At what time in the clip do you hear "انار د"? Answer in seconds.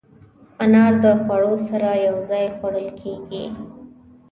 0.63-1.05